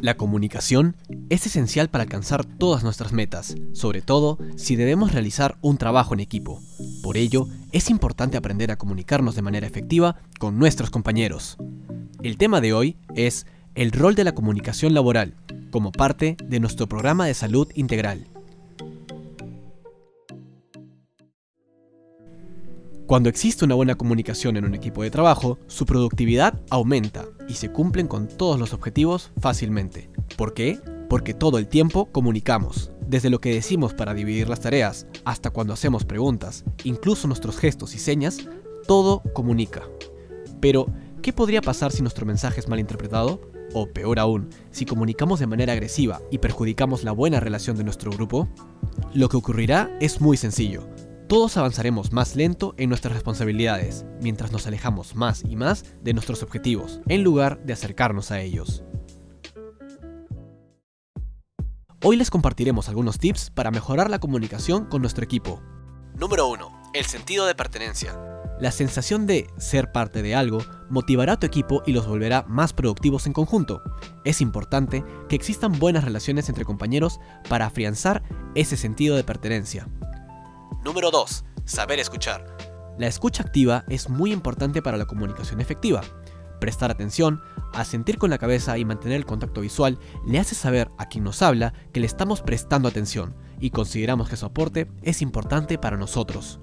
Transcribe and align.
La 0.00 0.16
comunicación 0.16 0.96
es 1.28 1.46
esencial 1.46 1.88
para 1.88 2.04
alcanzar 2.04 2.44
todas 2.44 2.84
nuestras 2.84 3.12
metas, 3.12 3.56
sobre 3.72 4.00
todo 4.00 4.38
si 4.56 4.76
debemos 4.76 5.12
realizar 5.12 5.58
un 5.60 5.76
trabajo 5.76 6.14
en 6.14 6.20
equipo. 6.20 6.62
Por 7.02 7.16
ello, 7.16 7.48
es 7.72 7.90
importante 7.90 8.36
aprender 8.36 8.70
a 8.70 8.78
comunicarnos 8.78 9.34
de 9.34 9.42
manera 9.42 9.66
efectiva 9.66 10.16
con 10.38 10.56
nuestros 10.56 10.90
compañeros. 10.90 11.56
El 12.22 12.36
tema 12.36 12.60
de 12.60 12.72
hoy 12.72 12.96
es 13.16 13.46
el 13.74 13.90
rol 13.90 14.14
de 14.14 14.24
la 14.24 14.32
comunicación 14.32 14.94
laboral, 14.94 15.34
como 15.72 15.90
parte 15.90 16.36
de 16.44 16.60
nuestro 16.60 16.88
programa 16.88 17.26
de 17.26 17.34
salud 17.34 17.68
integral. 17.74 18.28
Cuando 23.08 23.30
existe 23.30 23.64
una 23.64 23.74
buena 23.74 23.94
comunicación 23.94 24.58
en 24.58 24.66
un 24.66 24.74
equipo 24.74 25.02
de 25.02 25.10
trabajo, 25.10 25.58
su 25.66 25.86
productividad 25.86 26.60
aumenta 26.68 27.24
y 27.48 27.54
se 27.54 27.72
cumplen 27.72 28.06
con 28.06 28.28
todos 28.28 28.60
los 28.60 28.74
objetivos 28.74 29.30
fácilmente. 29.40 30.10
¿Por 30.36 30.52
qué? 30.52 30.78
Porque 31.08 31.32
todo 31.32 31.56
el 31.56 31.68
tiempo 31.68 32.12
comunicamos. 32.12 32.90
Desde 33.06 33.30
lo 33.30 33.40
que 33.40 33.54
decimos 33.54 33.94
para 33.94 34.12
dividir 34.12 34.50
las 34.50 34.60
tareas 34.60 35.06
hasta 35.24 35.48
cuando 35.48 35.72
hacemos 35.72 36.04
preguntas, 36.04 36.66
incluso 36.84 37.26
nuestros 37.28 37.56
gestos 37.56 37.94
y 37.94 37.98
señas, 37.98 38.40
todo 38.86 39.22
comunica. 39.32 39.84
Pero, 40.60 40.88
¿qué 41.22 41.32
podría 41.32 41.62
pasar 41.62 41.92
si 41.92 42.02
nuestro 42.02 42.26
mensaje 42.26 42.60
es 42.60 42.68
mal 42.68 42.78
interpretado? 42.78 43.40
O 43.72 43.86
peor 43.86 44.18
aún, 44.18 44.50
si 44.70 44.84
comunicamos 44.84 45.40
de 45.40 45.46
manera 45.46 45.72
agresiva 45.72 46.20
y 46.30 46.36
perjudicamos 46.36 47.04
la 47.04 47.12
buena 47.12 47.40
relación 47.40 47.78
de 47.78 47.84
nuestro 47.84 48.10
grupo? 48.10 48.48
Lo 49.14 49.30
que 49.30 49.38
ocurrirá 49.38 49.96
es 49.98 50.20
muy 50.20 50.36
sencillo 50.36 50.86
todos 51.28 51.58
avanzaremos 51.58 52.12
más 52.12 52.36
lento 52.36 52.74
en 52.78 52.88
nuestras 52.88 53.12
responsabilidades, 53.12 54.06
mientras 54.22 54.50
nos 54.50 54.66
alejamos 54.66 55.14
más 55.14 55.44
y 55.46 55.56
más 55.56 55.84
de 56.02 56.14
nuestros 56.14 56.42
objetivos, 56.42 57.00
en 57.06 57.22
lugar 57.22 57.62
de 57.64 57.74
acercarnos 57.74 58.30
a 58.30 58.40
ellos. 58.40 58.82
Hoy 62.02 62.16
les 62.16 62.30
compartiremos 62.30 62.88
algunos 62.88 63.18
tips 63.18 63.50
para 63.50 63.70
mejorar 63.70 64.08
la 64.08 64.20
comunicación 64.20 64.86
con 64.86 65.02
nuestro 65.02 65.22
equipo. 65.22 65.60
Número 66.16 66.48
1. 66.48 66.90
El 66.94 67.04
sentido 67.04 67.44
de 67.44 67.54
pertenencia. 67.54 68.18
La 68.58 68.72
sensación 68.72 69.26
de 69.26 69.48
ser 69.58 69.92
parte 69.92 70.22
de 70.22 70.34
algo 70.34 70.60
motivará 70.88 71.34
a 71.34 71.38
tu 71.38 71.46
equipo 71.46 71.82
y 71.86 71.92
los 71.92 72.06
volverá 72.08 72.44
más 72.48 72.72
productivos 72.72 73.26
en 73.26 73.34
conjunto. 73.34 73.82
Es 74.24 74.40
importante 74.40 75.04
que 75.28 75.36
existan 75.36 75.78
buenas 75.78 76.04
relaciones 76.04 76.48
entre 76.48 76.64
compañeros 76.64 77.20
para 77.48 77.66
afianzar 77.66 78.22
ese 78.54 78.76
sentido 78.76 79.14
de 79.14 79.24
pertenencia. 79.24 79.86
Número 80.88 81.10
2. 81.10 81.44
Saber 81.66 81.98
escuchar. 81.98 82.56
La 82.96 83.08
escucha 83.08 83.42
activa 83.42 83.84
es 83.90 84.08
muy 84.08 84.32
importante 84.32 84.80
para 84.80 84.96
la 84.96 85.04
comunicación 85.04 85.60
efectiva. 85.60 86.00
Prestar 86.62 86.90
atención, 86.90 87.42
asentir 87.74 88.16
con 88.16 88.30
la 88.30 88.38
cabeza 88.38 88.78
y 88.78 88.86
mantener 88.86 89.18
el 89.18 89.26
contacto 89.26 89.60
visual 89.60 89.98
le 90.26 90.38
hace 90.38 90.54
saber 90.54 90.90
a 90.96 91.04
quien 91.04 91.24
nos 91.24 91.42
habla 91.42 91.74
que 91.92 92.00
le 92.00 92.06
estamos 92.06 92.40
prestando 92.40 92.88
atención 92.88 93.36
y 93.60 93.68
consideramos 93.68 94.30
que 94.30 94.38
su 94.38 94.46
aporte 94.46 94.90
es 95.02 95.20
importante 95.20 95.76
para 95.76 95.98
nosotros. 95.98 96.58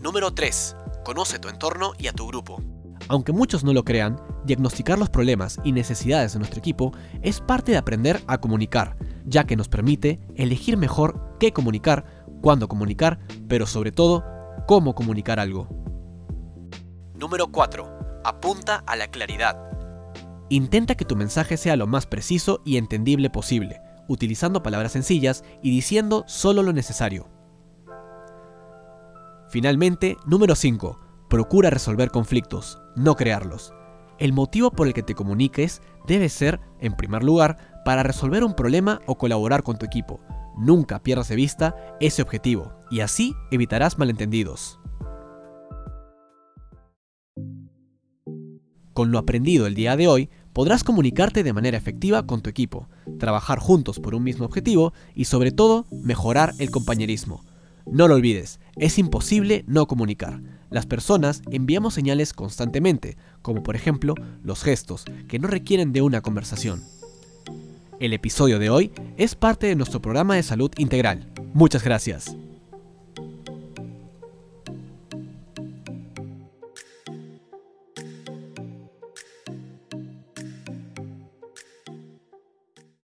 Número 0.00 0.34
3. 0.34 0.76
Conoce 1.02 1.38
tu 1.38 1.48
entorno 1.48 1.92
y 1.98 2.08
a 2.08 2.12
tu 2.12 2.26
grupo. 2.26 2.62
Aunque 3.08 3.32
muchos 3.32 3.64
no 3.64 3.72
lo 3.72 3.84
crean, 3.84 4.20
diagnosticar 4.44 4.98
los 4.98 5.08
problemas 5.08 5.58
y 5.64 5.72
necesidades 5.72 6.34
de 6.34 6.40
nuestro 6.40 6.58
equipo 6.58 6.92
es 7.22 7.40
parte 7.40 7.72
de 7.72 7.78
aprender 7.78 8.22
a 8.26 8.38
comunicar, 8.38 8.96
ya 9.24 9.44
que 9.44 9.56
nos 9.56 9.68
permite 9.68 10.20
elegir 10.36 10.76
mejor 10.76 11.36
qué 11.38 11.52
comunicar 11.52 12.23
cuándo 12.44 12.68
comunicar, 12.68 13.20
pero 13.48 13.64
sobre 13.64 13.90
todo, 13.90 14.22
cómo 14.68 14.94
comunicar 14.94 15.40
algo. 15.40 15.66
Número 17.18 17.46
4. 17.50 18.20
Apunta 18.22 18.84
a 18.86 18.96
la 18.96 19.08
claridad. 19.08 19.56
Intenta 20.50 20.94
que 20.94 21.06
tu 21.06 21.16
mensaje 21.16 21.56
sea 21.56 21.74
lo 21.76 21.86
más 21.86 22.04
preciso 22.04 22.60
y 22.62 22.76
entendible 22.76 23.30
posible, 23.30 23.80
utilizando 24.08 24.62
palabras 24.62 24.92
sencillas 24.92 25.42
y 25.62 25.70
diciendo 25.70 26.24
solo 26.26 26.62
lo 26.62 26.74
necesario. 26.74 27.30
Finalmente, 29.48 30.18
número 30.26 30.54
5. 30.54 31.00
Procura 31.30 31.70
resolver 31.70 32.10
conflictos, 32.10 32.78
no 32.94 33.14
crearlos. 33.14 33.72
El 34.18 34.34
motivo 34.34 34.70
por 34.70 34.86
el 34.86 34.92
que 34.92 35.02
te 35.02 35.14
comuniques 35.14 35.80
debe 36.06 36.28
ser, 36.28 36.60
en 36.78 36.94
primer 36.94 37.24
lugar, 37.24 37.82
para 37.86 38.02
resolver 38.02 38.44
un 38.44 38.54
problema 38.54 39.00
o 39.06 39.16
colaborar 39.16 39.62
con 39.62 39.78
tu 39.78 39.86
equipo, 39.86 40.20
Nunca 40.56 41.02
pierdas 41.02 41.28
de 41.28 41.36
vista 41.36 41.74
ese 42.00 42.22
objetivo 42.22 42.72
y 42.90 43.00
así 43.00 43.34
evitarás 43.50 43.98
malentendidos. 43.98 44.78
Con 48.92 49.10
lo 49.10 49.18
aprendido 49.18 49.66
el 49.66 49.74
día 49.74 49.96
de 49.96 50.06
hoy, 50.06 50.30
podrás 50.52 50.84
comunicarte 50.84 51.42
de 51.42 51.52
manera 51.52 51.76
efectiva 51.76 52.26
con 52.26 52.42
tu 52.42 52.48
equipo, 52.48 52.88
trabajar 53.18 53.58
juntos 53.58 53.98
por 53.98 54.14
un 54.14 54.22
mismo 54.22 54.44
objetivo 54.44 54.92
y 55.16 55.24
sobre 55.24 55.50
todo 55.50 55.86
mejorar 55.90 56.54
el 56.58 56.70
compañerismo. 56.70 57.44
No 57.90 58.06
lo 58.06 58.14
olvides, 58.14 58.60
es 58.76 58.98
imposible 58.98 59.64
no 59.66 59.86
comunicar. 59.86 60.40
Las 60.70 60.86
personas 60.86 61.42
enviamos 61.50 61.94
señales 61.94 62.32
constantemente, 62.32 63.16
como 63.42 63.62
por 63.62 63.76
ejemplo 63.76 64.14
los 64.42 64.62
gestos, 64.62 65.04
que 65.28 65.38
no 65.38 65.48
requieren 65.48 65.92
de 65.92 66.02
una 66.02 66.20
conversación. 66.20 66.82
El 68.00 68.12
episodio 68.12 68.58
de 68.58 68.70
hoy 68.70 68.92
es 69.16 69.34
parte 69.34 69.66
de 69.68 69.76
nuestro 69.76 70.02
programa 70.02 70.34
de 70.34 70.42
salud 70.42 70.70
integral. 70.78 71.32
Muchas 71.52 71.84
gracias. 71.84 72.36